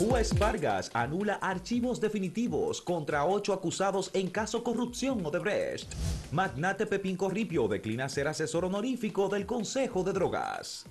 [0.00, 5.92] Juez Vargas anula archivos definitivos contra ocho acusados en caso corrupción Odebrecht.
[6.32, 10.86] Magnate Pepín Corripio declina ser asesor honorífico del Consejo de Drogas.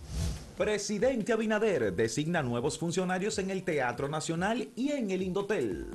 [0.56, 5.88] Presidente Abinader designa nuevos funcionarios en el Teatro Nacional y en el Indotel.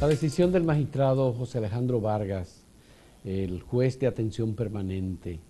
[0.00, 2.57] La decisión del magistrado José Alejandro Vargas,
[3.28, 5.40] el juez de atención permanente,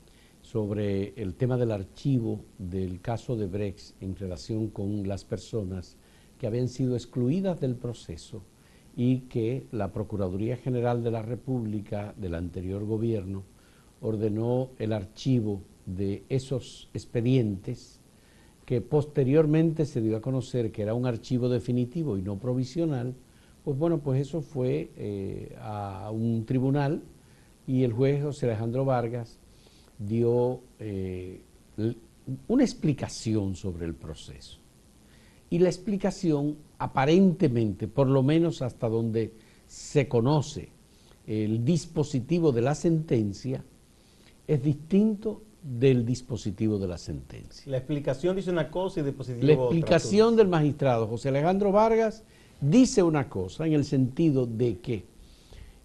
[0.43, 5.97] sobre el tema del archivo del caso de Brex en relación con las personas
[6.39, 8.43] que habían sido excluidas del proceso
[8.97, 13.45] y que la Procuraduría General de la República del anterior gobierno
[14.01, 18.01] ordenó el archivo de esos expedientes
[18.67, 23.15] que posteriormente se dio a conocer que era un archivo definitivo y no provisional,
[23.62, 27.03] pues bueno, pues eso fue eh, a un tribunal
[27.69, 29.39] y el juez José Alejandro Vargas
[29.99, 31.42] dio eh,
[32.48, 34.59] una explicación sobre el proceso.
[35.51, 39.34] Y la explicación aparentemente, por lo menos hasta donde
[39.67, 40.70] se conoce
[41.27, 43.62] el dispositivo de la sentencia,
[44.47, 47.70] es distinto del dispositivo de la sentencia.
[47.70, 52.25] La explicación dice una cosa y el dispositivo La explicación del magistrado José Alejandro Vargas
[52.62, 55.17] dice una cosa en el sentido de que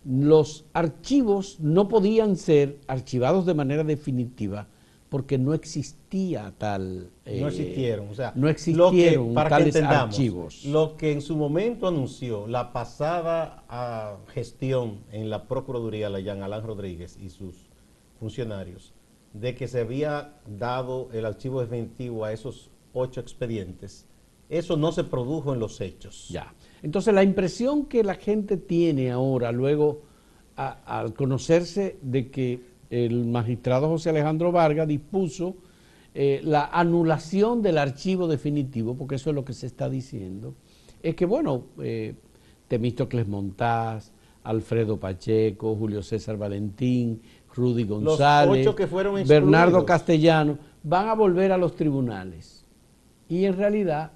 [0.06, 4.68] los archivos no podían ser archivados de manera definitiva
[5.14, 7.12] porque no existía tal...
[7.24, 10.66] no existieron, o sea, no existieron que, para tales que archivos.
[10.66, 16.42] Lo que en su momento anunció la pasada ah, gestión en la Procuraduría, la Jean
[16.42, 17.70] Alain Rodríguez y sus
[18.20, 18.92] funcionarios,
[19.34, 24.08] de que se había dado el archivo definitivo a esos ocho expedientes,
[24.50, 26.28] eso no se produjo en los hechos.
[26.30, 26.52] Ya.
[26.84, 30.02] Entonces la impresión que la gente tiene ahora, luego
[30.56, 35.56] al conocerse de que el magistrado José Alejandro Vargas dispuso
[36.14, 40.54] eh, la anulación del archivo definitivo, porque eso es lo que se está diciendo,
[41.02, 42.14] es que, bueno, eh,
[42.68, 44.12] Temístocles Montaz,
[44.44, 47.22] Alfredo Pacheco, Julio César Valentín,
[47.56, 48.68] Rudy González,
[49.28, 52.66] Bernardo Castellano, van a volver a los tribunales.
[53.30, 54.12] Y en realidad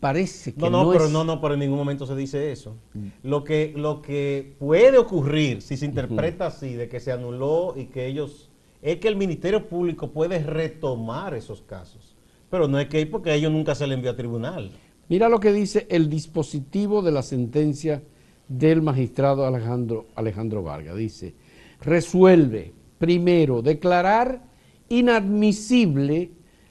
[0.00, 2.76] parece que no, no, pero no, no, pero en ningún momento se dice eso.
[2.94, 3.06] Mm.
[3.22, 7.86] Lo que lo que puede ocurrir si se interpreta así de que se anuló y
[7.86, 8.50] que ellos
[8.82, 12.16] es que el Ministerio Público puede retomar esos casos,
[12.48, 14.72] pero no es que porque a ellos nunca se le envió a tribunal.
[15.08, 18.02] Mira lo que dice el dispositivo de la sentencia
[18.48, 20.96] del magistrado Alejandro Alejandro Vargas.
[20.96, 21.34] Dice,
[21.80, 24.42] resuelve primero declarar
[24.88, 26.30] inadmisible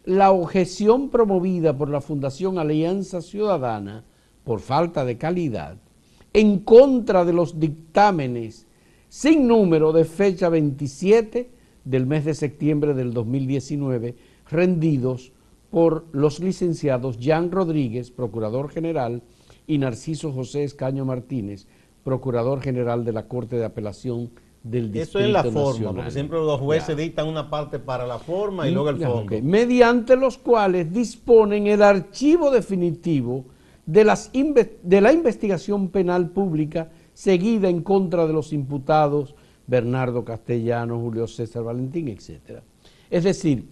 [0.09, 4.05] la objeción promovida por la Fundación Alianza Ciudadana
[4.43, 5.77] por falta de calidad
[6.33, 8.65] en contra de los dictámenes
[9.07, 11.51] sin número de fecha 27
[11.85, 14.15] del mes de septiembre del 2019
[14.49, 15.31] rendidos
[15.69, 19.21] por los licenciados Jan Rodríguez, Procurador General,
[19.67, 21.67] y Narciso José Escaño Martínez,
[22.03, 24.31] Procurador General de la Corte de Apelación
[24.63, 28.19] del Distrito Eso es la forma, porque siempre los jueces dictan una parte para la
[28.19, 29.35] forma y, luego el fondo.
[29.41, 33.45] Mediante los cuales disponen el archivo definitivo
[33.85, 39.35] de, las de la investigación penal pública seguida en contra de los imputados
[39.67, 42.61] Bernardo Castellano, Julio César Valentín, etc.
[43.09, 43.67] Es decir,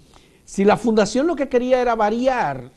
[0.46, 2.72] si la fundación lo que quería era variar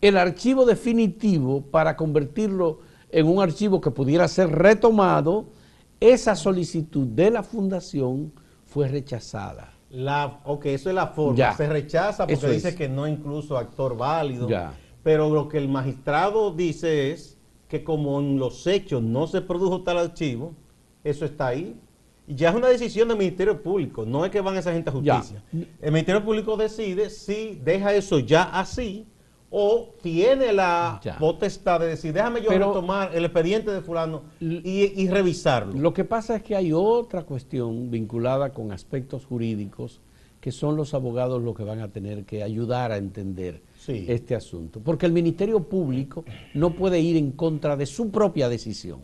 [0.00, 5.46] el archivo definitivo para convertirlo en un archivo que pudiera ser retomado,
[6.10, 8.32] esa solicitud de la fundación
[8.64, 9.72] fue rechazada.
[9.90, 11.54] La, ok, eso es la forma.
[11.54, 14.48] Se rechaza porque dice que no incluso actor válido.
[15.02, 17.36] Pero lo que el magistrado dice es
[17.68, 20.54] que como en los hechos no se produjo tal archivo,
[21.04, 21.78] eso está ahí.
[22.26, 25.42] Ya es una decisión del Ministerio Público, no es que van esa gente a justicia.
[25.52, 29.06] El Ministerio Público decide si deja eso ya así
[29.54, 35.74] o tiene la potestad de decir, déjame yo retomar el expediente de fulano y, revisarlo.
[35.74, 40.00] Lo que pasa es que hay otra cuestión vinculada con aspectos jurídicos
[40.40, 44.80] que son los abogados los que van a tener que ayudar a entender este asunto.
[44.80, 46.24] Porque el Ministerio Público
[46.54, 49.00] no puede ir en contra de su propia decisión.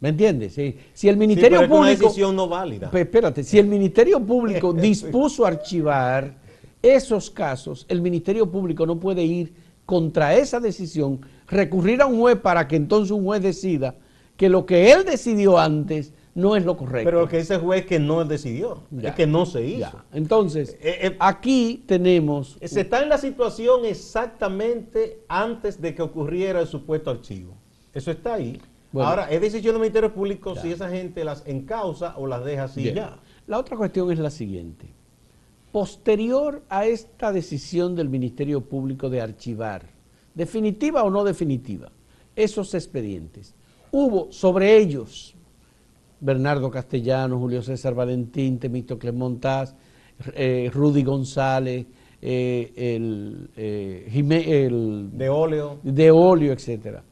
[0.00, 0.54] ¿Me entiendes?
[0.92, 1.84] Si, el Ministerio Público...
[1.84, 2.90] Es una decisión no válida.
[2.90, 6.41] Pues espérate, si el Ministerio Público dispuso archivar
[6.82, 9.54] esos casos, el Ministerio Público no puede ir
[9.86, 13.94] contra esa decisión, recurrir a un juez para que entonces un juez decida
[14.36, 17.04] que lo que él decidió antes no es lo correcto.
[17.04, 20.02] Pero lo que el juez que no decidió, es que no se hizo.
[20.12, 22.58] Entonces, eh, eh, aquí tenemos...
[22.62, 27.54] Se está en la situación exactamente antes de que ocurriera el supuesto archivo.
[27.92, 28.60] Eso está ahí.
[28.94, 32.92] Ahora, es decisión del Ministerio Público si esa gente las encausa o las deja así
[32.92, 33.18] ya.
[33.46, 34.86] La otra cuestión es la siguiente.
[35.72, 39.82] Posterior a esta decisión del Ministerio Público de archivar,
[40.34, 41.90] definitiva o no definitiva,
[42.36, 43.54] esos expedientes,
[43.90, 45.34] hubo sobre ellos
[46.20, 49.74] Bernardo Castellano, Julio César Valentín, Temito Clemontaz,
[50.34, 51.86] eh, Rudy González,
[52.20, 57.02] eh, el, eh, el, de óleo, de óleo, etcétera.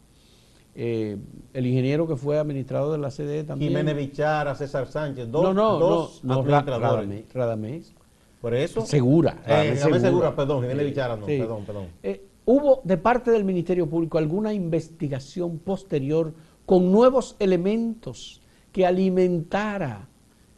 [0.72, 1.16] Eh,
[1.52, 3.70] el ingeniero que fue administrador de la CDE también.
[3.70, 7.92] Jiménez Bichara, César Sánchez, dos, no, no, dos no, Radamés,
[8.40, 8.86] Por eso.
[8.86, 9.42] Segura.
[9.46, 10.00] Eh, segura.
[10.00, 10.36] segura.
[10.36, 11.86] perdón, Bichara no, perdón, perdón.
[12.02, 16.32] Eh, ¿Hubo de parte del Ministerio Público alguna investigación posterior
[16.64, 18.40] con nuevos elementos
[18.72, 20.08] que alimentara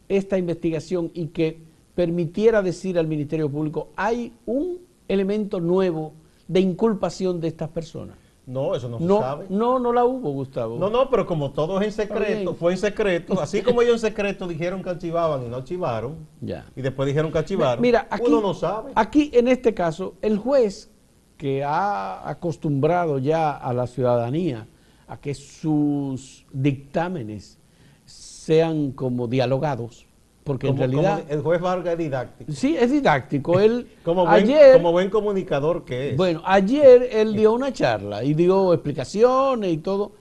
[0.07, 1.59] esta investigación y que
[1.93, 6.13] permitiera decir al Ministerio Público, hay un elemento nuevo
[6.47, 8.17] de inculpación de estas personas?
[8.45, 9.45] No, eso no, se sabe.
[9.49, 10.77] No, no la hubo, Gustavo.
[10.77, 14.09] No, no, pero como todo es en secreto, fue en secreto, así como ellos en
[14.09, 16.65] secreto dijeron que archivaban y no archivaron, ya.
[16.75, 18.91] y después dijeron que archivaron, Mira, aquí, uno no sabe.
[18.95, 20.91] Aquí, en este caso, el juez
[21.37, 24.67] que ha acostumbrado ya a la ciudadanía
[25.07, 27.59] a que sus dictámenes
[28.05, 30.05] sean como dialogados,
[30.43, 31.23] porque en realidad...
[31.29, 32.51] el juez Vargas es didáctico.
[32.51, 33.59] Sí, es didáctico.
[33.59, 36.17] Él, como, buen, ayer, como buen comunicador que es.
[36.17, 40.11] Bueno, ayer él dio una charla y dio explicaciones y todo.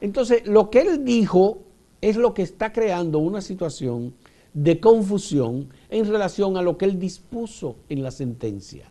[0.00, 1.58] Entonces, lo que él dijo
[2.00, 4.14] es lo que está creando una situación
[4.52, 8.90] de confusión en relación a lo que él dispuso en la sentencia.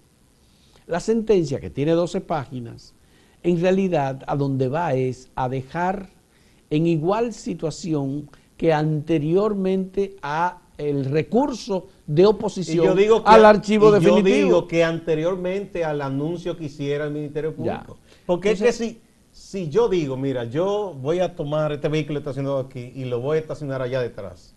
[0.88, 2.94] La sentencia, que tiene 12 páginas,
[3.44, 6.10] en realidad a donde va es a dejar
[6.70, 14.28] en igual situación que anteriormente a el recurso de oposición al archivo definitivo.
[14.28, 17.98] Yo digo que anteriormente al anuncio que hiciera el Ministerio Público.
[18.26, 22.60] Porque es que si, si yo digo, mira, yo voy a tomar este vehículo estacionado
[22.60, 24.56] aquí y lo voy a estacionar allá detrás,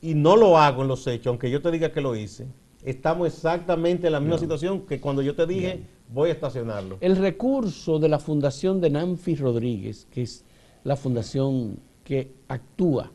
[0.00, 2.46] y no lo hago en los hechos, aunque yo te diga que lo hice,
[2.82, 6.96] estamos exactamente en la misma situación que cuando yo te dije, voy a estacionarlo.
[7.02, 10.42] El recurso de la fundación de Nanfi Rodríguez, que es
[10.84, 13.12] la fundación que actúa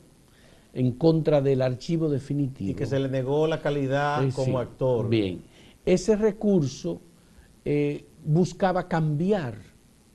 [0.75, 2.71] en contra del archivo definitivo.
[2.71, 5.09] Y que se le negó la calidad eh, como actor.
[5.09, 5.41] Bien,
[5.85, 7.01] ese recurso
[7.63, 9.55] eh, buscaba cambiar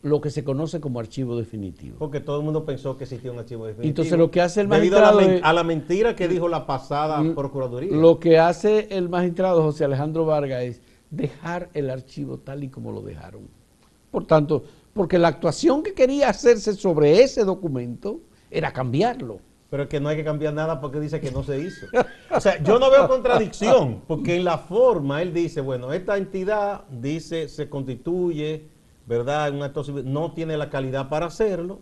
[0.03, 1.97] lo que se conoce como archivo definitivo.
[1.99, 3.89] Porque todo el mundo pensó que existía un archivo definitivo.
[3.89, 5.19] Entonces lo que hace el magistrado...
[5.19, 7.93] A la, a la mentira que dijo la pasada Procuraduría.
[7.93, 12.93] Lo que hace el magistrado José Alejandro Vargas es dejar el archivo tal y como
[12.93, 13.49] lo dejaron.
[14.11, 18.21] Por tanto, porque la actuación que quería hacerse sobre ese documento
[18.51, 21.61] era cambiarlo pero es que no hay que cambiar nada porque dice que no se
[21.61, 21.87] hizo.
[22.31, 26.83] O sea, yo no veo contradicción, porque en la forma él dice, bueno, esta entidad
[26.91, 28.65] dice, se constituye,
[29.07, 29.55] ¿verdad?
[29.55, 31.79] Un acto civil, no tiene la calidad para hacerlo.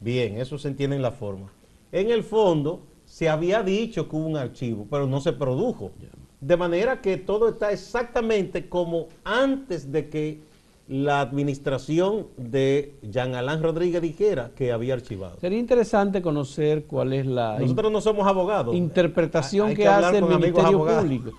[0.00, 1.52] Bien, eso se entiende en la forma.
[1.92, 5.92] En el fondo, se había dicho que hubo un archivo, pero no se produjo.
[6.40, 10.42] De manera que todo está exactamente como antes de que
[10.88, 15.38] la administración de Jean Alain Rodríguez dijera que había archivado.
[15.38, 18.74] Sería interesante conocer cuál es la Nosotros no somos abogados.
[18.74, 21.32] interpretación que, hace el Ministerio Público.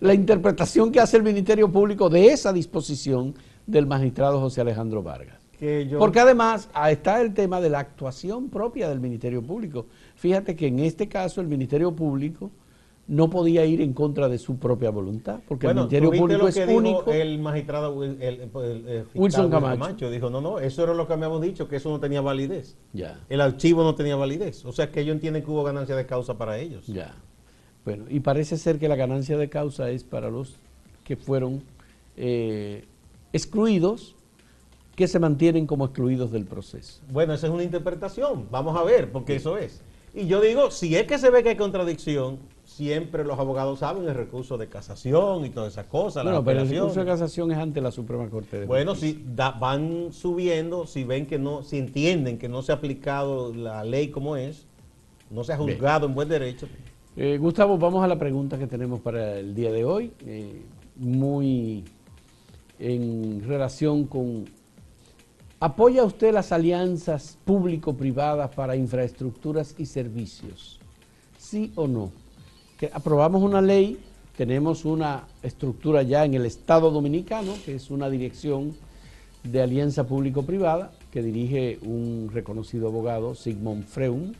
[0.00, 3.34] la interpretación que hace el Ministerio Público de esa disposición
[3.66, 5.38] del magistrado José Alejandro Vargas.
[5.98, 9.86] Porque además está el tema de la actuación propia del Ministerio Público.
[10.14, 12.52] Fíjate que en este caso el Ministerio Público
[13.08, 17.10] no podía ir en contra de su propia voluntad, porque el Ministerio Público es único.
[17.10, 17.98] El magistrado
[19.14, 20.10] Wilson Camacho.
[20.10, 22.76] dijo, no, no, eso era lo que habíamos dicho, que eso no tenía validez.
[22.92, 23.18] Ya.
[23.30, 24.66] El archivo no tenía validez.
[24.66, 26.86] O sea que ellos entienden que hubo ganancia de causa para ellos.
[26.86, 27.16] Ya.
[27.86, 30.56] Bueno, y parece ser que la ganancia de causa es para los
[31.04, 31.62] que fueron
[32.18, 32.84] eh,
[33.32, 34.16] excluidos,
[34.94, 37.00] que se mantienen como excluidos del proceso.
[37.10, 38.48] Bueno, esa es una interpretación.
[38.50, 39.80] Vamos a ver, porque eso es.
[40.12, 42.38] Y yo digo, si es que se ve que hay contradicción,
[42.78, 46.22] siempre los abogados saben el recurso de casación y todas esas cosas.
[46.22, 50.12] Bueno, pero el recurso de casación es ante la Suprema Corte de Bueno, si van
[50.12, 54.36] subiendo, si ven que no, si entienden que no se ha aplicado la ley como
[54.36, 54.64] es,
[55.28, 56.68] no se ha juzgado en buen derecho.
[57.16, 60.62] Eh, Gustavo, vamos a la pregunta que tenemos para el día de hoy, eh,
[60.94, 61.84] muy
[62.78, 64.44] en relación con
[65.58, 70.78] ¿Apoya usted las alianzas público-privadas para infraestructuras y servicios?
[71.36, 72.12] ¿Sí o no?
[72.78, 73.98] Que aprobamos una ley,
[74.36, 78.74] tenemos una estructura ya en el Estado Dominicano, que es una dirección
[79.42, 84.32] de alianza público-privada que dirige un reconocido abogado, Sigmund Freum.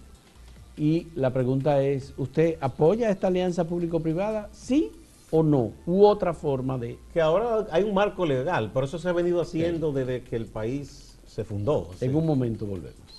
[0.77, 4.49] Y la pregunta es, ¿usted apoya esta alianza público-privada?
[4.53, 4.93] ¿Sí
[5.33, 5.73] o no?
[5.87, 6.97] ¿U otra forma de...?
[7.13, 10.47] Que ahora hay un marco legal, por eso se ha venido haciendo desde que el
[10.47, 11.91] país se fundó.
[12.01, 13.18] En un momento volvemos.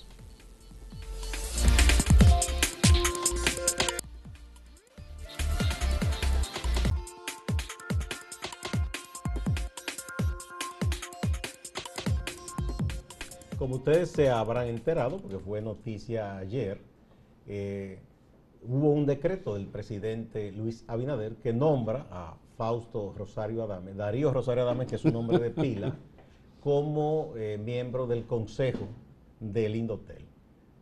[13.70, 16.82] Como ustedes se habrán enterado, porque fue noticia ayer,
[17.46, 18.00] eh,
[18.64, 24.64] hubo un decreto del presidente Luis Abinader que nombra a Fausto Rosario Adame, Darío Rosario
[24.64, 25.96] Adame, que es su nombre de pila,
[26.62, 28.88] como eh, miembro del consejo
[29.40, 30.26] del Indotel.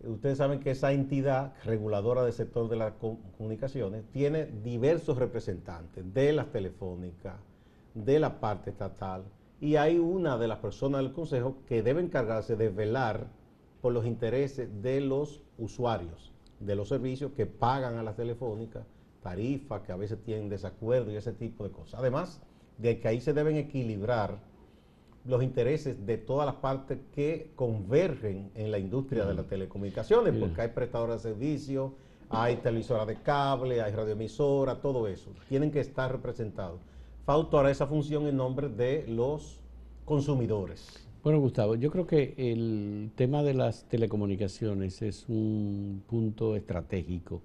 [0.06, 6.32] Ustedes saben que esa entidad reguladora del sector de las comunicaciones tiene diversos representantes de
[6.32, 7.36] las telefónicas,
[7.94, 9.26] de la parte estatal,
[9.60, 13.28] y hay una de las personas del Consejo que debe encargarse de velar
[13.82, 18.84] por los intereses de los usuarios de los servicios que pagan a las telefónicas,
[19.22, 22.00] tarifas que a veces tienen desacuerdo y ese tipo de cosas.
[22.00, 22.42] Además
[22.78, 24.40] de que ahí se deben equilibrar
[25.26, 30.62] los intereses de todas las partes que convergen en la industria de las telecomunicaciones, porque
[30.62, 31.92] hay prestadores de servicios,
[32.30, 35.32] hay televisoras de cable, hay radioemisora, todo eso.
[35.50, 36.80] Tienen que estar representados.
[37.28, 39.60] Fausto hará esa función en nombre de los
[40.06, 41.06] consumidores.
[41.22, 47.42] Bueno, Gustavo, yo creo que el tema de las telecomunicaciones es un punto estratégico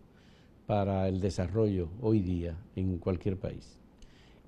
[0.68, 3.76] para el desarrollo hoy día en cualquier país.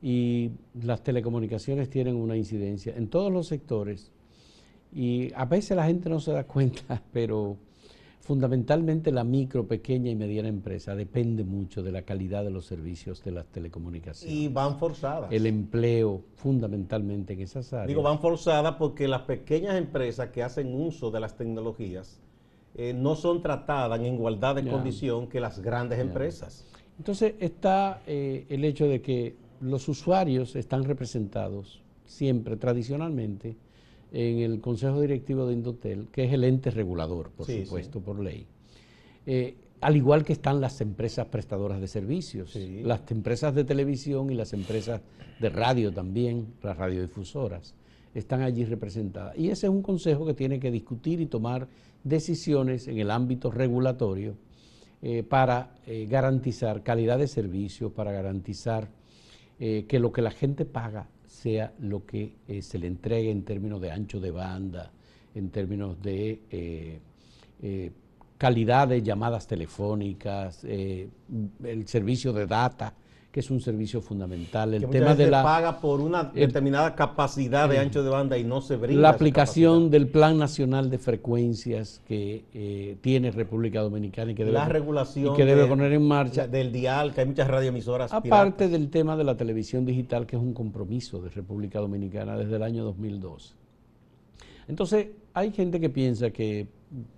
[0.00, 4.12] Y las telecomunicaciones tienen una incidencia en todos los sectores
[4.92, 7.56] y a veces la gente no se da cuenta, pero
[8.24, 13.22] Fundamentalmente la micro, pequeña y mediana empresa depende mucho de la calidad de los servicios
[13.22, 14.34] de las telecomunicaciones.
[14.34, 15.30] Y van forzadas.
[15.30, 17.88] El empleo fundamentalmente en esas áreas.
[17.88, 22.18] Digo, van forzadas porque las pequeñas empresas que hacen uso de las tecnologías
[22.74, 26.64] eh, no son tratadas en igualdad de condición que las grandes empresas.
[26.96, 33.58] Entonces está eh, el hecho de que los usuarios están representados siempre, tradicionalmente,
[34.14, 38.46] en el Consejo Directivo de Indotel, que es el ente regulador, por supuesto, por ley.
[39.26, 44.34] Eh, al igual que están las empresas prestadoras de servicios, las empresas de televisión y
[44.34, 45.02] las empresas
[45.40, 47.74] de radio también, las radiodifusoras,
[48.14, 49.36] están allí representadas.
[49.36, 51.66] Y ese es un consejo que tiene que discutir y tomar
[52.04, 54.36] decisiones en el ámbito regulatorio
[55.02, 58.88] eh, para eh, garantizar calidad de servicio, para garantizar
[59.56, 61.08] que lo que la gente paga
[61.44, 64.90] sea lo que eh, se le entregue en términos de ancho de banda,
[65.34, 67.00] en términos de eh,
[67.60, 67.90] eh,
[68.38, 72.94] calidad de llamadas telefónicas, el servicio de data,
[73.34, 74.74] que es un servicio fundamental.
[74.74, 78.60] El tema de la paga por una determinada capacidad de ancho de banda y no
[78.60, 79.02] se brinda.
[79.02, 84.56] La aplicación del Plan Nacional de Frecuencias que eh, tiene República Dominicana y que debe,
[84.56, 86.46] la regulación que debe poner en marcha.
[86.46, 88.12] Del dial, que hay muchas radioemisoras.
[88.12, 92.54] Aparte del tema de la televisión digital, que es un compromiso de República Dominicana desde
[92.54, 93.52] el año 2012.
[94.68, 96.68] Entonces, hay gente que piensa que,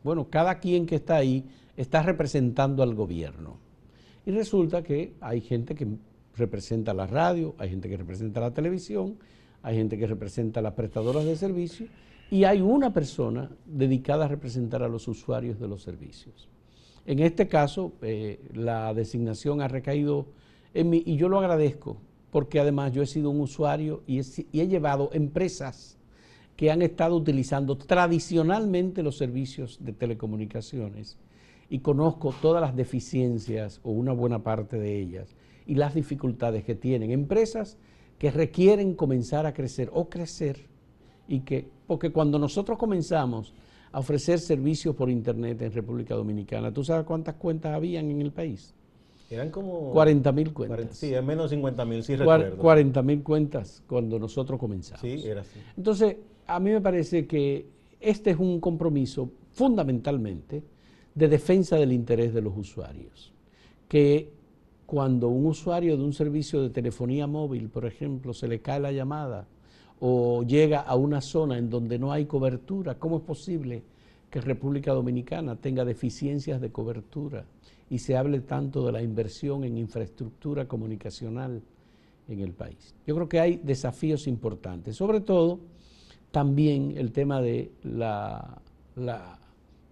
[0.03, 1.45] bueno, cada quien que está ahí
[1.77, 3.66] está representando al gobierno.
[4.27, 5.87] Y resulta que hay gente que
[6.35, 9.17] representa la radio, hay gente que representa la televisión,
[9.63, 11.89] hay gente que representa las prestadoras de servicios
[12.29, 16.49] y hay una persona dedicada a representar a los usuarios de los servicios.
[17.07, 20.27] En este caso, eh, la designación ha recaído
[20.75, 21.97] en mí y yo lo agradezco
[22.33, 25.99] porque además yo he sido un usuario y he llevado empresas
[26.57, 31.17] que han estado utilizando tradicionalmente los servicios de telecomunicaciones
[31.69, 35.35] y conozco todas las deficiencias o una buena parte de ellas
[35.67, 37.77] y las dificultades que tienen empresas
[38.19, 40.67] que requieren comenzar a crecer o crecer
[41.29, 43.53] y que, porque cuando nosotros comenzamos
[43.93, 48.33] a ofrecer servicios por internet en República Dominicana, ¿tú sabes cuántas cuentas habían en el
[48.33, 48.75] país?
[49.29, 49.91] Eran como...
[49.91, 50.97] 40 mil cuentas.
[50.97, 52.57] sí, menos de 50 mil, sí recuerdo.
[52.59, 55.01] 40 mil cuentas cuando nosotros comenzamos.
[55.01, 55.59] Sí, era así.
[55.77, 57.67] Entonces, a mí me parece que
[58.01, 60.63] este es un compromiso fundamentalmente
[61.17, 63.33] de defensa del interés de los usuarios.
[63.89, 64.31] Que
[64.85, 68.93] cuando un usuario de un servicio de telefonía móvil, por ejemplo, se le cae la
[68.93, 69.49] llamada
[69.99, 73.83] o llega a una zona en donde no hay cobertura, ¿cómo es posible
[74.31, 77.47] que República Dominicana tenga deficiencias de cobertura
[77.89, 81.63] y se hable tanto de la inversión en infraestructura comunicacional
[82.29, 82.95] en el país?
[83.07, 85.61] Yo creo que hay desafíos importantes, sobre todo
[86.31, 88.61] también el tema de la,
[88.97, 89.39] la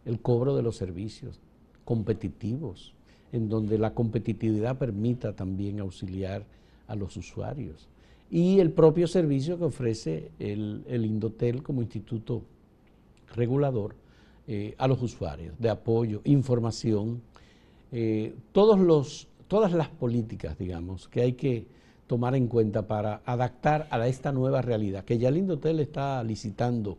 [0.04, 1.40] el cobro de los servicios
[1.84, 2.94] competitivos,
[3.32, 6.44] en donde la competitividad permita también auxiliar
[6.87, 7.88] a los usuarios.
[8.30, 12.42] Y el propio servicio que ofrece el, Indotel como instituto
[13.34, 13.94] regulador
[14.46, 17.23] eh, a los usuarios, de apoyo, información,
[17.92, 21.66] eh, todos los, todas las políticas, digamos, que hay que
[22.06, 26.99] tomar en cuenta para adaptar a esta nueva realidad, que ya el Indotel está licitando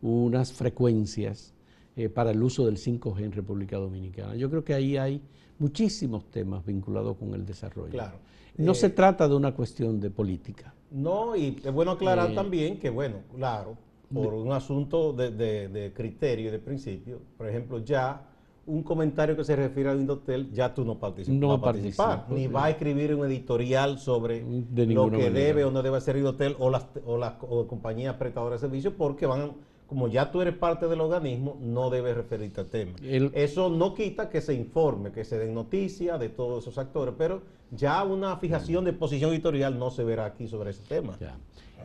[0.00, 1.54] unas frecuencias
[1.98, 4.36] eh, para el uso del 5G en República Dominicana.
[4.36, 5.20] Yo creo que ahí hay
[5.58, 7.90] muchísimos temas vinculados con el desarrollo.
[7.90, 8.18] Claro.
[8.56, 10.72] No se eh, trata de una cuestión de política.
[10.92, 13.76] No, y es bueno aclarar eh, también que, bueno, claro,
[14.14, 17.18] por un asunto de, de, de criterio, de principio.
[17.36, 18.22] Por ejemplo, ya
[18.66, 21.40] un comentario que se refiere a Indotel, ya tú no participas.
[21.40, 24.44] No vas a participar, ni va a escribir un editorial sobre
[24.86, 27.32] lo que debe o no debe hacer Indotel o las, o las
[27.66, 29.54] compañías prestadoras de servicios, porque van,
[29.88, 32.92] como ya tú eres parte del organismo, no debes referirte al tema.
[33.32, 37.42] Eso no quita que se informe, que se den noticias de todos esos actores, pero
[37.70, 41.16] ya una fijación de posición editorial no se verá aquí sobre ese tema.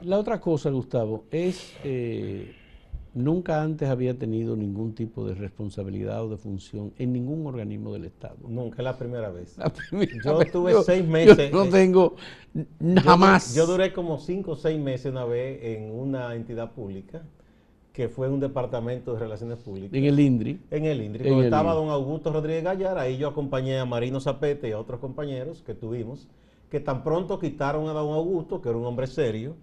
[0.01, 1.73] La otra cosa, Gustavo, es...
[1.83, 2.55] Eh,
[3.15, 8.05] Nunca antes había tenido ningún tipo de responsabilidad o de función en ningún organismo del
[8.05, 8.37] Estado.
[8.47, 9.55] Nunca, es la primera vez.
[10.25, 11.51] yo tuve seis meses.
[11.51, 12.15] no tengo
[13.03, 13.53] jamás.
[13.53, 17.21] Yo, duré como cinco o seis meses una vez en una entidad pública
[17.93, 19.93] que fue un departamento de relaciones públicas.
[19.93, 20.59] En el INDRI.
[20.71, 21.25] En el INDRI.
[21.25, 24.99] Cuando estaba don Augusto Rodríguez Gallar, ahí yo acompañé a Marino Zapete y a otros
[24.99, 26.27] compañeros que tuvimos,
[26.71, 29.55] que tan pronto quitaron a don Augusto, que era un hombre serio,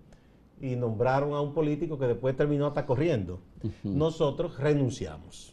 [0.60, 3.40] y nombraron a un político que después terminó hasta corriendo.
[3.82, 5.52] Nosotros renunciamos.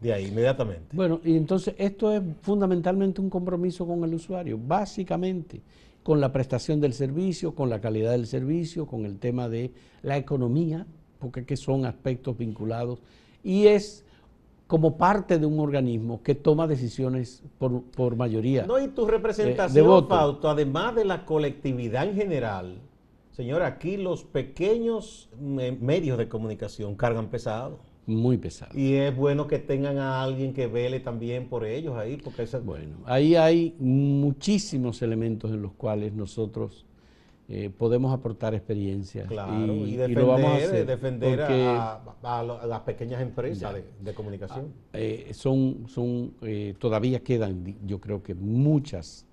[0.00, 0.94] De ahí, inmediatamente.
[0.96, 5.60] Bueno, y entonces esto es fundamentalmente un compromiso con el usuario, básicamente
[6.02, 10.16] con la prestación del servicio, con la calidad del servicio, con el tema de la
[10.18, 10.86] economía,
[11.22, 12.98] porque que son aspectos vinculados,
[13.44, 14.04] y es
[14.66, 18.66] como parte de un organismo que toma decisiones por, mayoría.
[18.66, 22.74] No, y tu representación, Fausto, además de la colectividad en general,
[23.30, 27.78] Señor, aquí los pequeños medios de comunicación cargan pesado.
[28.04, 28.76] Muy pesado.
[28.76, 32.96] Y es bueno que tengan a alguien que vele también por ellos ahí, porque Bueno,
[33.04, 36.84] ahí hay muchísimos elementos en los cuales nosotros
[37.48, 39.26] eh, podemos aportar experiencia.
[39.26, 42.00] Claro, y, defender, defender a,
[42.66, 44.72] las pequeñas empresas de, comunicación.
[44.92, 49.26] Ah, eh, son, son eh, todavía quedan, yo creo que muchas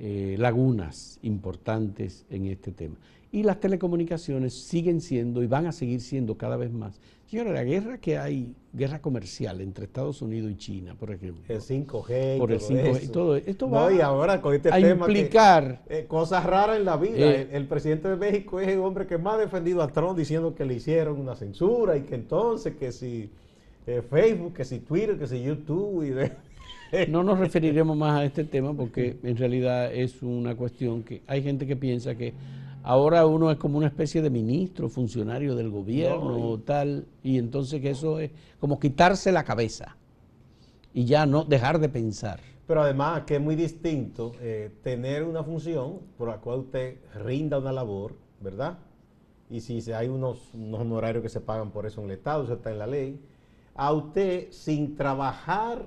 [0.00, 2.94] lagunas importantes en este tema
[3.32, 7.00] y las telecomunicaciones siguen siendo y van a seguir siendo cada vez más.
[7.28, 11.44] Señora, la guerra que hay, guerra comercial entre Estados Unidos y China, por ejemplo.
[11.46, 12.38] El 5G.
[12.38, 16.06] Por el 5G y todo esto va y ahora con este a tema implicar eh,
[16.08, 17.18] cosas raras en la vida.
[17.18, 20.54] Eh, el, presidente de México es el hombre que más ha defendido a Trump diciendo
[20.54, 23.28] que le hicieron una censura y que entonces que si
[23.86, 26.32] eh, Facebook, que si Twitter, que si YouTube y de,
[27.10, 31.42] no nos referiremos más a este tema porque en realidad es una cuestión que hay
[31.42, 32.32] gente que piensa que
[32.88, 37.82] Ahora uno es como una especie de ministro, funcionario del gobierno o tal, y entonces
[37.82, 39.98] que eso es como quitarse la cabeza
[40.94, 42.40] y ya no dejar de pensar.
[42.66, 47.58] Pero además que es muy distinto eh, tener una función por la cual usted rinda
[47.58, 48.78] una labor, ¿verdad?
[49.50, 52.70] Y si hay unos, honorarios que se pagan por eso en el Estado, eso está
[52.70, 53.20] en la ley,
[53.74, 55.84] a usted sin trabajar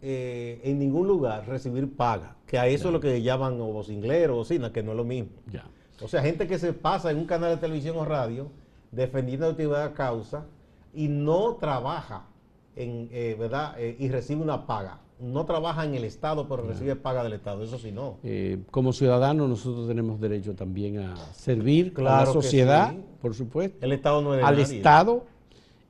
[0.00, 4.44] eh, en ningún lugar recibir paga, que a eso es lo que llaman o o
[4.44, 5.32] sina, que no es lo mismo.
[5.50, 5.64] Ya.
[6.02, 8.48] O sea, gente que se pasa en un canal de televisión o radio
[8.92, 10.46] defendiendo la actividad de causa
[10.94, 12.26] y no trabaja
[12.74, 13.74] en, eh, ¿verdad?
[13.78, 15.00] Eh, y recibe una paga.
[15.18, 17.62] No trabaja en el Estado, pero recibe paga del Estado.
[17.64, 18.18] Eso sí, no.
[18.22, 23.78] Eh, como ciudadanos, nosotros tenemos derecho también a servir a la sociedad, por supuesto.
[23.80, 25.24] El Estado no es Al Estado.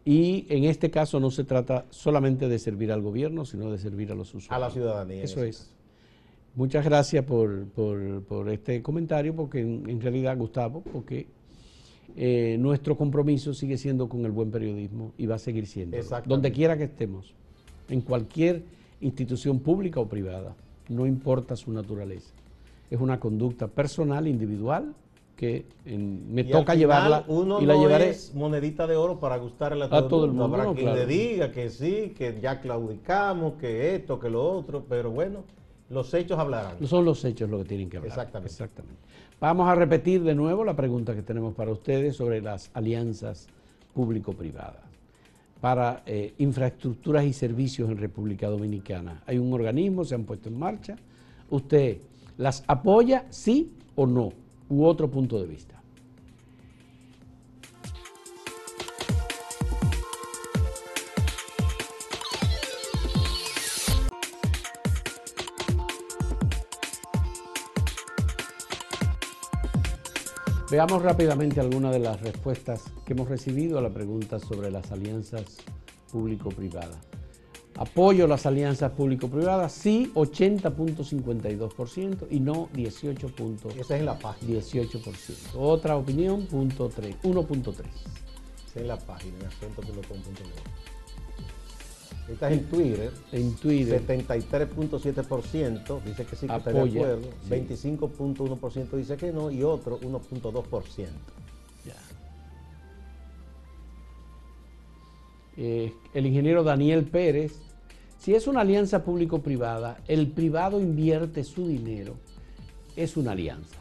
[0.04, 4.12] Y en este caso no se trata solamente de servir al gobierno, sino de servir
[4.12, 4.52] a los usuarios.
[4.52, 5.24] A la ciudadanía.
[5.24, 5.74] Eso es.
[6.56, 7.66] Muchas gracias por,
[8.50, 11.26] este comentario, porque en, realidad, Gustavo, porque
[12.16, 15.98] eh, nuestro compromiso sigue siendo con el buen periodismo y va a seguir siendo.
[16.24, 17.34] Donde quiera que estemos,
[17.90, 18.62] en cualquier
[19.02, 20.56] institución pública o privada,
[20.88, 22.32] no importa su naturaleza.
[22.90, 24.94] Es una conducta personal, individual,
[25.36, 28.08] que me toca llevarla uno y la llevaré.
[28.08, 30.56] Es monedita de oro para gustarle a todo, el mundo.
[30.56, 35.10] Para quien le diga que sí, que ya claudicamos, que esto, que lo otro, pero
[35.10, 35.44] bueno
[35.90, 36.84] los hechos hablarán.
[36.86, 38.10] Son los hechos lo que tienen que hablar.
[38.10, 38.52] Exactamente.
[38.52, 39.00] Exactamente.
[39.40, 43.48] Vamos a repetir de nuevo la pregunta que tenemos para ustedes sobre las alianzas
[43.94, 44.86] público-privadas
[45.60, 49.22] para eh, infraestructuras y servicios en República Dominicana.
[49.26, 50.96] Hay un organismo, se han puesto en marcha.
[51.50, 51.98] ¿Usted
[52.36, 54.32] las apoya, sí o no?
[54.68, 55.75] U otro punto de vista.
[70.68, 75.58] Veamos rápidamente algunas de las respuestas que hemos recibido a la pregunta sobre las alianzas
[76.10, 76.98] público-privadas.
[77.76, 83.32] Apoyo las alianzas público-privadas, sí, 80.52% y no 18.
[83.78, 84.58] Esa es la página.
[84.58, 85.54] 18%.
[85.54, 87.74] Otra opinión, punto 3, 1.3.
[88.66, 89.46] Esa es la página, en
[92.28, 93.10] Estás en Twitter.
[93.32, 94.02] En Twitter.
[94.06, 97.28] 73.7% dice que sí, que está de acuerdo.
[97.48, 101.06] 25.1% dice que no y otro 1.2%.
[101.84, 101.94] Ya.
[105.56, 107.54] eh, el ingeniero Daniel Pérez,
[108.18, 112.16] si es una alianza público-privada, el privado invierte su dinero,
[112.96, 113.76] es una alianza.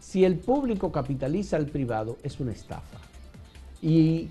[0.00, 3.00] Si el público capitaliza al privado, es una estafa.
[3.80, 4.28] Y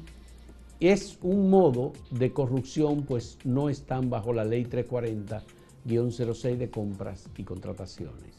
[0.81, 7.43] es un modo de corrupción, pues no están bajo la ley 340-06 de compras y
[7.43, 8.33] contrataciones.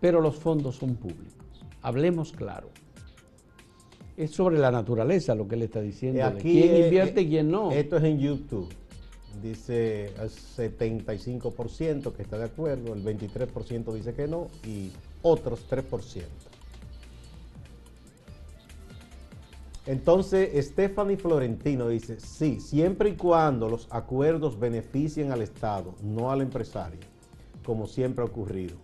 [0.00, 1.64] Pero los fondos son públicos.
[1.82, 2.70] Hablemos claro.
[4.16, 6.22] Es sobre la naturaleza lo que él está diciendo.
[6.40, 7.70] quién invierte y quién no.
[7.70, 8.72] Esto es en YouTube.
[9.42, 14.90] Dice el 75% que está de acuerdo, el 23% dice que no y
[15.22, 16.22] otros 3%.
[19.86, 26.40] Entonces, Stephanie Florentino dice, sí, siempre y cuando los acuerdos beneficien al Estado, no al
[26.40, 27.00] empresario,
[27.64, 28.76] como siempre ha ocurrido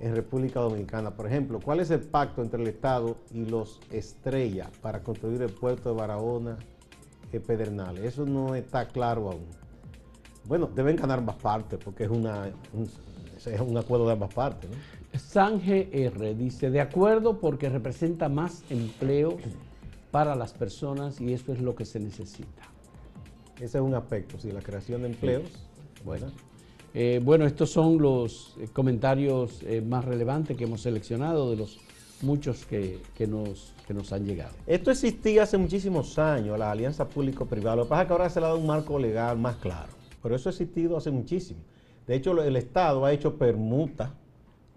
[0.00, 1.10] en República Dominicana.
[1.10, 5.52] Por ejemplo, ¿cuál es el pacto entre el Estado y los Estrella para construir el
[5.52, 6.56] puerto de Barahona,
[7.30, 8.04] y Pedernales?
[8.04, 9.46] Eso no está claro aún.
[10.46, 12.84] Bueno, deben ganar ambas partes porque es, una, un,
[13.36, 14.70] es un acuerdo de ambas partes.
[14.70, 14.76] ¿no?
[15.18, 19.36] San GR dice, de acuerdo porque representa más empleo
[20.10, 22.62] para las personas y eso es lo que se necesita.
[23.56, 25.50] Ese es un aspecto, sí, la creación de empleos.
[26.04, 26.26] Bueno.
[26.94, 31.78] Eh, bueno, estos son los eh, comentarios eh, más relevantes que hemos seleccionado de los
[32.22, 34.54] muchos que, nos, que nos han llegado.
[34.66, 37.76] Esto existía hace muchísimos años, la alianza público-privada.
[37.76, 39.92] Lo que pasa es que ahora se le ha dado un marco legal más claro,
[40.22, 41.60] pero eso ha existido hace muchísimo.
[42.06, 44.14] De hecho, el Estado ha hecho permuta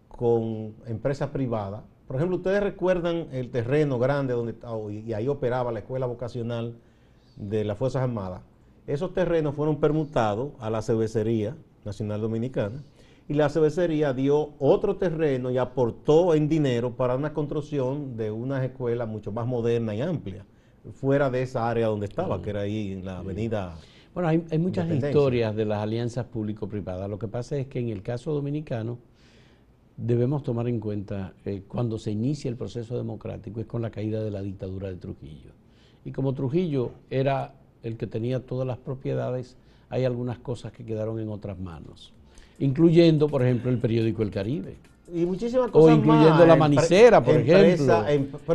[0.10, 4.54] con empresas privadas por ejemplo, ustedes recuerdan el terreno grande donde
[5.06, 6.76] y ahí operaba la escuela vocacional
[7.38, 8.42] de las Fuerzas Armadas.
[8.86, 12.84] Esos terrenos fueron permutados a la Cervecería Nacional Dominicana
[13.30, 18.66] y la cervecería dio otro terreno y aportó en dinero para una construcción de una
[18.66, 20.46] escuela mucho más moderna y amplia,
[20.92, 23.78] fuera de esa área donde estaba, que era ahí en la avenida.
[24.14, 27.10] Bueno, hay, hay muchas historias de las alianzas público-privadas.
[27.10, 29.00] Lo que pasa es que en el caso dominicano,
[29.98, 34.24] debemos tomar en cuenta eh, cuando se inicia el proceso democrático es con la caída
[34.24, 35.52] de la dictadura de Trujillo.
[36.06, 39.58] Y como Trujillo era el que tenía todas las propiedades,
[39.90, 42.14] hay algunas cosas que quedaron en otras manos,
[42.60, 44.78] incluyendo, por ejemplo, el periódico El Caribe.
[45.14, 48.06] Y muchísimas cosas O incluyendo la manicera, por ejemplo.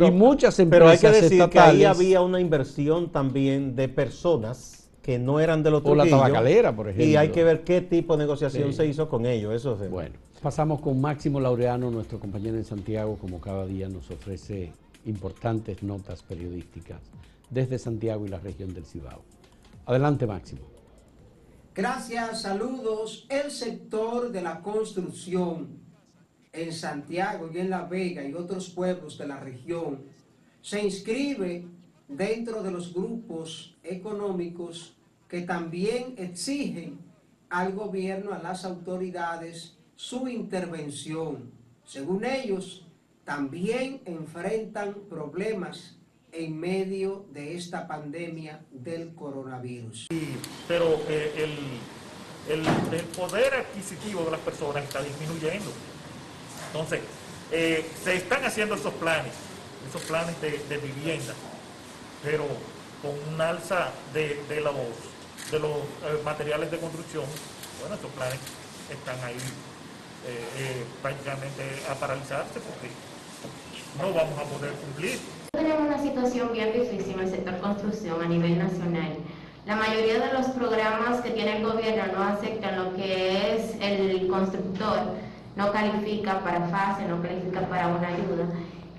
[0.01, 4.89] y muchas empresas Pero hay que decir que ahí había una inversión también de personas
[5.03, 7.05] que no eran de los O la tabacalera, por ejemplo.
[7.05, 9.53] Y hay que ver qué tipo de negociación se hizo con ellos.
[9.53, 10.15] Eso es bueno.
[10.41, 14.71] Pasamos con Máximo Laureano, nuestro compañero en Santiago, como cada día nos ofrece
[15.05, 17.01] importantes notas periodísticas
[17.49, 19.23] desde Santiago y la región del Cibao.
[19.87, 20.61] Adelante, Máximo.
[21.73, 23.25] Gracias, saludos.
[23.29, 25.79] El sector de la construcción
[26.53, 30.03] en Santiago y en La Vega y otros pueblos de la región
[30.61, 31.65] se inscribe
[32.07, 34.95] dentro de los grupos económicos
[35.27, 36.99] que también exigen
[37.49, 41.51] al gobierno, a las autoridades, su intervención.
[41.83, 42.85] Según ellos,
[43.25, 45.97] también enfrentan problemas
[46.31, 50.07] en medio de esta pandemia del coronavirus.
[50.67, 51.49] pero eh,
[52.47, 52.61] el,
[53.17, 55.71] poder adquisitivo de las personas está disminuyendo.
[56.67, 57.01] Entonces,
[57.51, 59.33] eh, se están haciendo esos planes,
[59.89, 61.33] esos planes de, vivienda,
[62.23, 62.45] pero
[63.01, 64.75] con un alza de, los,
[65.51, 67.25] de los eh, materiales de construcción,
[67.81, 68.39] bueno, esos planes
[68.89, 69.35] están ahí
[70.25, 72.89] eh, prácticamente a paralizarse porque
[73.97, 75.19] no vamos a poder cumplir.
[75.51, 79.17] Tenemos una situación bien difícil en el sector construcción a nivel nacional.
[79.65, 84.27] La mayoría de los programas que tiene el gobierno no aceptan lo que es el
[84.27, 84.99] constructor,
[85.55, 88.45] no califica para fase, no califica para una ayuda,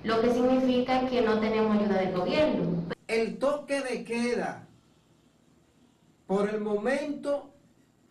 [0.03, 2.83] lo que significa que no tenemos ayuda del gobierno.
[3.07, 4.67] El toque de queda,
[6.27, 7.48] por el momento,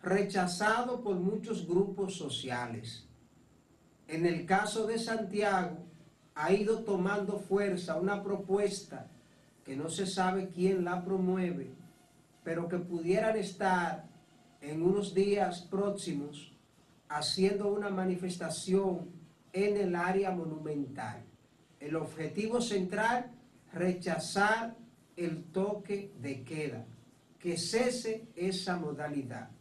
[0.01, 3.09] rechazado por muchos grupos sociales
[4.09, 5.77] en el caso de Santiago,
[6.33, 9.07] ha ido tomando fuerza una propuesta
[9.63, 11.71] que no se sabe quién la promueve,
[12.43, 14.07] pero que pudieran estar
[14.61, 16.51] en unos días próximos
[17.07, 19.11] haciendo una manifestación
[19.53, 21.23] en el área monumental.
[21.79, 23.31] El objetivo central,
[23.71, 24.75] rechazar
[25.15, 26.83] el toque de queda,
[27.37, 29.51] que cese esa modalidad.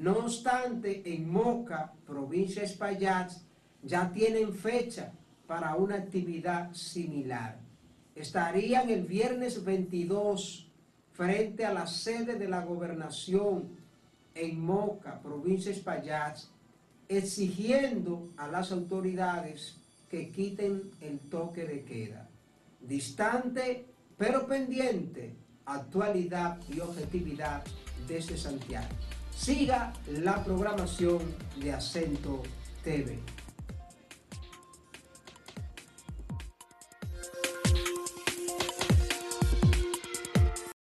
[0.00, 3.32] No obstante, en Moca, provincia de Espaillat,
[3.82, 5.12] ya tienen fecha
[5.46, 7.58] para una actividad similar.
[8.14, 10.70] Estarían el viernes 22
[11.12, 13.68] frente a la sede de la gobernación
[14.34, 16.38] en Moca, provincia de Espaillat,
[17.06, 19.76] exigiendo a las autoridades
[20.08, 22.26] que quiten el toque de queda.
[22.80, 23.84] Distante
[24.16, 25.34] pero pendiente
[25.66, 27.62] actualidad y objetividad
[28.08, 28.88] desde Santiago.
[29.36, 31.18] Siga la programación
[31.56, 32.42] de Acento
[32.84, 33.18] TV.